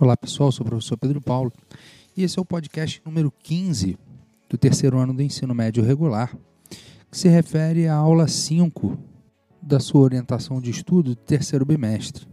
Olá 0.00 0.16
pessoal, 0.16 0.52
sou 0.52 0.64
o 0.64 0.68
professor 0.68 0.96
Pedro 0.96 1.20
Paulo 1.20 1.52
e 2.16 2.22
esse 2.22 2.38
é 2.38 2.40
o 2.40 2.44
podcast 2.44 3.02
número 3.04 3.32
15 3.42 3.98
do 4.48 4.56
terceiro 4.56 4.96
ano 4.96 5.12
do 5.12 5.20
ensino 5.24 5.52
médio 5.52 5.82
regular, 5.82 6.36
que 7.10 7.18
se 7.18 7.28
refere 7.28 7.88
à 7.88 7.96
aula 7.96 8.28
5 8.28 8.96
da 9.60 9.80
sua 9.80 10.02
orientação 10.02 10.60
de 10.60 10.70
estudo 10.70 11.10
do 11.10 11.16
terceiro 11.16 11.66
bimestre. 11.66 12.28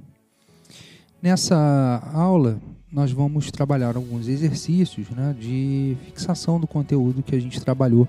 Nessa 1.20 2.08
aula, 2.14 2.62
nós 2.92 3.12
vamos 3.12 3.50
trabalhar 3.50 3.96
alguns 3.96 4.28
exercícios 4.28 5.10
né, 5.10 5.36
de 5.36 5.98
fixação 6.06 6.60
do 6.60 6.68
conteúdo 6.68 7.24
que 7.24 7.36
a 7.36 7.42
gente 7.42 7.60
trabalhou 7.60 8.08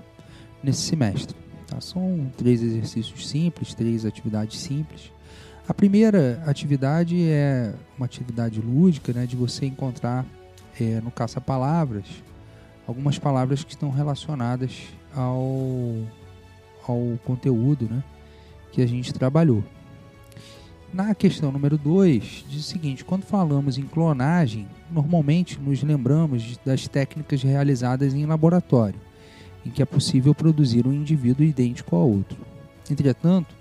nesse 0.61 0.81
semestre. 0.81 1.35
Tá? 1.65 1.81
São 1.81 2.31
três 2.37 2.61
exercícios 2.61 3.27
simples, 3.27 3.73
três 3.73 4.05
atividades 4.05 4.59
simples 4.59 5.11
a 5.67 5.73
primeira 5.73 6.41
atividade 6.45 7.21
é 7.29 7.73
uma 7.97 8.05
atividade 8.05 8.61
lúdica, 8.61 9.11
né, 9.11 9.25
de 9.25 9.35
você 9.35 9.65
encontrar 9.65 10.25
é, 10.79 11.01
no 11.01 11.11
caça-palavras 11.11 12.05
algumas 12.87 13.19
palavras 13.19 13.63
que 13.63 13.71
estão 13.71 13.89
relacionadas 13.89 14.87
ao, 15.13 16.05
ao 16.87 17.19
conteúdo 17.25 17.85
né, 17.91 18.01
que 18.71 18.81
a 18.81 18.87
gente 18.87 19.13
trabalhou. 19.13 19.61
Na 20.93 21.13
questão 21.13 21.51
número 21.51 21.77
2, 21.77 22.45
diz 22.47 22.61
o 22.61 22.67
seguinte: 22.67 23.03
quando 23.03 23.23
falamos 23.23 23.77
em 23.77 23.83
clonagem, 23.83 24.65
normalmente 24.89 25.59
nos 25.59 25.83
lembramos 25.83 26.57
das 26.65 26.87
técnicas 26.87 27.43
realizadas 27.43 28.13
em 28.13 28.25
laboratório, 28.25 28.99
em 29.65 29.69
que 29.69 29.81
é 29.81 29.85
possível 29.85 30.33
produzir 30.33 30.87
um 30.87 30.93
indivíduo 30.93 31.45
idêntico 31.45 31.93
ao 31.93 32.09
outro. 32.09 32.37
Entretanto, 32.89 33.53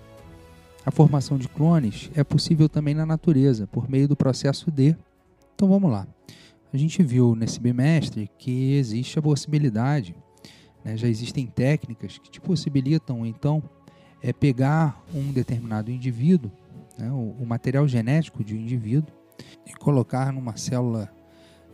a 0.87 0.93
formação 0.93 1.37
de 1.37 1.49
clones 1.49 2.13
é 2.15 2.23
possível 2.23 2.69
também 2.69 2.95
na 2.95 3.05
natureza, 3.05 3.67
por 3.67 3.91
meio 3.91 4.07
do 4.07 4.15
processo 4.15 4.71
de. 4.71 4.97
Então 5.57 5.69
vamos 5.69 5.91
lá. 5.91 6.07
A 6.73 6.77
gente 6.77 7.03
viu 7.03 7.35
nesse 7.35 7.59
bimestre 7.59 8.31
que 8.39 8.75
existe 8.75 9.19
a 9.19 9.23
possibilidade, 9.23 10.15
né, 10.85 10.97
já 10.97 11.09
existem 11.09 11.45
técnicas 11.45 12.19
que 12.19 12.31
te 12.31 12.41
possibilitam 12.41 13.27
então 13.27 13.61
é 14.23 14.33
pegar 14.33 15.03
um 15.13 15.33
determinado 15.33 15.91
indivíduo, 15.91 16.53
né, 16.97 17.11
o, 17.11 17.35
o, 17.41 17.47
material 17.47 17.89
genético 17.89 18.45
de 18.45 18.55
um 18.55 18.59
indivíduo, 18.59 19.13
e 19.67 19.73
colocar 19.75 20.33
numa 20.33 20.57
célula 20.57 21.11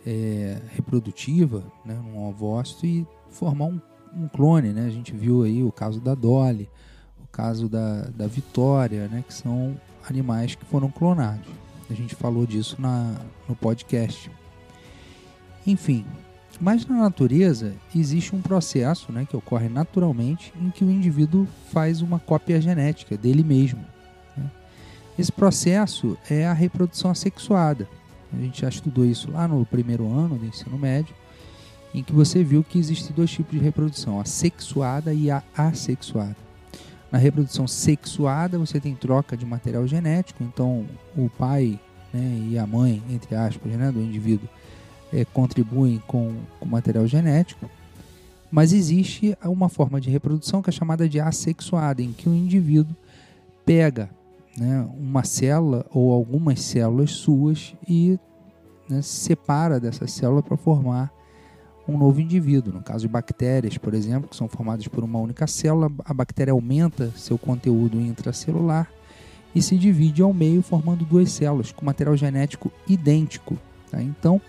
é, 0.06 0.58
reprodutiva, 0.74 1.70
né, 1.84 1.94
num 1.94 2.26
ovócito, 2.26 2.86
e 2.86 3.06
formar 3.28 3.66
um, 3.66 3.80
um 4.14 4.28
clone. 4.28 4.72
Né? 4.72 4.86
A 4.86 4.90
gente 4.90 5.12
viu 5.12 5.42
aí 5.42 5.62
o 5.62 5.70
caso 5.70 6.00
da 6.00 6.14
Dolly, 6.14 6.68
caso 7.32 7.68
da, 7.68 8.02
da 8.14 8.26
Vitória, 8.26 9.08
né, 9.08 9.24
que 9.26 9.32
são 9.32 9.74
animais 10.08 10.54
que 10.54 10.64
foram 10.66 10.90
clonados. 10.90 11.48
A 11.90 11.94
gente 11.94 12.14
falou 12.14 12.46
disso 12.46 12.76
na, 12.78 13.14
no 13.48 13.56
podcast. 13.56 14.30
Enfim, 15.66 16.04
mas 16.60 16.86
na 16.86 16.96
natureza 16.96 17.74
existe 17.94 18.36
um 18.36 18.42
processo 18.42 19.10
né, 19.10 19.26
que 19.28 19.36
ocorre 19.36 19.68
naturalmente 19.68 20.52
em 20.60 20.70
que 20.70 20.84
o 20.84 20.90
indivíduo 20.90 21.46
faz 21.72 22.02
uma 22.02 22.18
cópia 22.18 22.60
genética 22.60 23.16
dele 23.16 23.42
mesmo. 23.42 23.84
Né? 24.36 24.50
Esse 25.18 25.32
processo 25.32 26.16
é 26.30 26.46
a 26.46 26.52
reprodução 26.52 27.10
assexuada. 27.10 27.88
A 28.32 28.36
gente 28.36 28.62
já 28.62 28.68
estudou 28.68 29.04
isso 29.04 29.30
lá 29.30 29.46
no 29.48 29.64
primeiro 29.66 30.10
ano 30.10 30.38
do 30.38 30.46
ensino 30.46 30.78
médio, 30.78 31.14
em 31.94 32.02
que 32.02 32.12
você 32.12 32.42
viu 32.42 32.64
que 32.64 32.78
existem 32.78 33.14
dois 33.14 33.30
tipos 33.30 33.52
de 33.52 33.62
reprodução, 33.62 34.18
a 34.18 34.24
sexuada 34.24 35.12
e 35.12 35.30
a 35.30 35.42
assexuada. 35.54 36.51
Na 37.12 37.18
reprodução 37.18 37.68
sexuada, 37.68 38.58
você 38.58 38.80
tem 38.80 38.94
troca 38.94 39.36
de 39.36 39.44
material 39.44 39.86
genético, 39.86 40.42
então 40.42 40.86
o 41.14 41.28
pai 41.28 41.78
né, 42.10 42.48
e 42.50 42.58
a 42.58 42.66
mãe, 42.66 43.02
entre 43.10 43.34
aspas, 43.34 43.70
né, 43.72 43.92
do 43.92 44.00
indivíduo, 44.00 44.48
é, 45.12 45.22
contribuem 45.26 46.02
com 46.06 46.34
o 46.58 46.64
material 46.64 47.06
genético. 47.06 47.68
Mas 48.50 48.72
existe 48.72 49.36
uma 49.44 49.68
forma 49.68 50.00
de 50.00 50.08
reprodução 50.08 50.62
que 50.62 50.70
é 50.70 50.72
chamada 50.72 51.06
de 51.06 51.20
assexuada, 51.20 52.00
em 52.00 52.12
que 52.12 52.30
o 52.30 52.34
indivíduo 52.34 52.96
pega 53.64 54.08
né, 54.56 54.88
uma 54.98 55.22
célula 55.22 55.84
ou 55.90 56.12
algumas 56.12 56.62
células 56.62 57.10
suas 57.10 57.74
e 57.86 58.18
né, 58.88 59.02
separa 59.02 59.78
dessa 59.78 60.06
célula 60.06 60.42
para 60.42 60.56
formar 60.56 61.12
um 61.92 61.98
novo 61.98 62.20
indivíduo. 62.20 62.72
No 62.72 62.82
caso 62.82 63.00
de 63.00 63.08
bactérias, 63.08 63.76
por 63.76 63.94
exemplo, 63.94 64.28
que 64.28 64.36
são 64.36 64.48
formadas 64.48 64.88
por 64.88 65.04
uma 65.04 65.18
única 65.18 65.46
célula, 65.46 65.90
a 66.04 66.14
bactéria 66.14 66.52
aumenta 66.52 67.10
seu 67.16 67.36
conteúdo 67.36 68.00
intracelular 68.00 68.90
e 69.54 69.60
se 69.60 69.76
divide 69.76 70.22
ao 70.22 70.32
meio, 70.32 70.62
formando 70.62 71.04
duas 71.04 71.30
células 71.30 71.70
com 71.70 71.84
material 71.84 72.16
genético 72.16 72.72
idêntico. 72.88 73.58
Tá? 73.90 74.02
Então, 74.02 74.40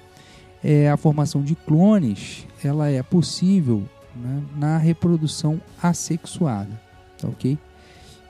é, 0.63 0.89
a 0.89 0.95
formação 0.95 1.43
de 1.43 1.55
clones 1.55 2.47
ela 2.63 2.89
é 2.89 3.03
possível 3.03 3.83
né, 4.15 4.41
na 4.55 4.77
reprodução 4.77 5.59
assexuada. 5.81 6.79
Tá, 7.17 7.27
ok? 7.27 7.57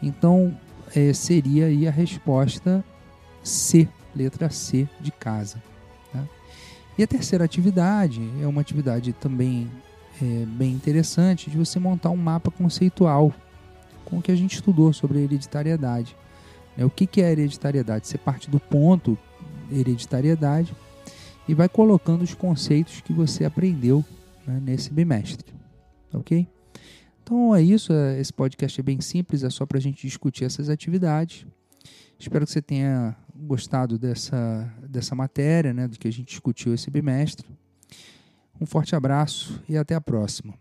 Então, 0.01 0.57
é, 0.95 1.13
seria 1.13 1.67
aí 1.67 1.87
a 1.87 1.91
resposta 1.91 2.83
C, 3.43 3.87
letra 4.15 4.49
C 4.49 4.87
de 4.99 5.11
casa. 5.11 5.61
E 6.97 7.03
a 7.03 7.07
terceira 7.07 7.43
atividade 7.43 8.21
é 8.41 8.47
uma 8.47 8.61
atividade 8.61 9.13
também 9.13 9.69
é, 10.21 10.45
bem 10.45 10.71
interessante 10.71 11.49
de 11.49 11.57
você 11.57 11.79
montar 11.79 12.11
um 12.11 12.17
mapa 12.17 12.51
conceitual 12.51 13.33
com 14.05 14.19
o 14.19 14.21
que 14.21 14.31
a 14.31 14.35
gente 14.35 14.55
estudou 14.55 14.93
sobre 14.93 15.19
hereditariedade. 15.19 16.15
É, 16.77 16.85
o 16.85 16.89
que, 16.89 17.07
que 17.07 17.21
é 17.21 17.31
hereditariedade? 17.31 18.07
Você 18.07 18.17
parte 18.17 18.49
do 18.49 18.59
ponto 18.59 19.17
hereditariedade 19.71 20.75
e 21.47 21.53
vai 21.53 21.67
colocando 21.67 22.21
os 22.21 22.33
conceitos 22.33 23.01
que 23.01 23.11
você 23.11 23.43
aprendeu 23.43 24.05
né, 24.45 24.61
nesse 24.63 24.91
bimestre. 24.91 25.53
Ok? 26.13 26.47
Então 27.23 27.55
é 27.55 27.61
isso. 27.61 27.91
É, 27.91 28.19
esse 28.19 28.31
podcast 28.31 28.79
é 28.79 28.83
bem 28.83 29.01
simples, 29.01 29.43
é 29.43 29.49
só 29.49 29.65
para 29.65 29.77
a 29.77 29.81
gente 29.81 30.05
discutir 30.05 30.45
essas 30.45 30.69
atividades. 30.69 31.45
Espero 32.19 32.45
que 32.45 32.51
você 32.51 32.61
tenha 32.61 33.15
gostado 33.43 33.97
dessa, 33.97 34.71
dessa 34.87 35.13
matéria, 35.15 35.73
né, 35.73 35.87
do 35.87 35.97
que 35.97 36.07
a 36.07 36.11
gente 36.11 36.27
discutiu 36.27 36.73
esse 36.73 36.89
bimestre. 36.89 37.47
Um 38.59 38.65
forte 38.65 38.95
abraço 38.95 39.61
e 39.67 39.77
até 39.77 39.95
a 39.95 40.01
próxima. 40.01 40.53